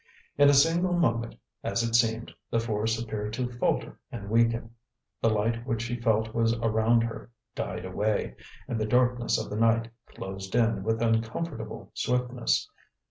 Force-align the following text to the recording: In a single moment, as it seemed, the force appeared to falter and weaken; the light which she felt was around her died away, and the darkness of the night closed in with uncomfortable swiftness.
In 0.35 0.49
a 0.49 0.55
single 0.55 0.93
moment, 0.93 1.35
as 1.63 1.83
it 1.83 1.93
seemed, 1.93 2.33
the 2.49 2.59
force 2.59 2.99
appeared 2.99 3.33
to 3.33 3.51
falter 3.51 3.99
and 4.11 4.31
weaken; 4.31 4.71
the 5.21 5.29
light 5.29 5.63
which 5.67 5.83
she 5.83 6.01
felt 6.01 6.33
was 6.33 6.55
around 6.55 7.01
her 7.03 7.29
died 7.53 7.85
away, 7.85 8.33
and 8.67 8.79
the 8.81 8.87
darkness 8.87 9.37
of 9.39 9.51
the 9.51 9.57
night 9.59 9.91
closed 10.07 10.55
in 10.55 10.81
with 10.81 11.03
uncomfortable 11.03 11.91
swiftness. 11.93 12.67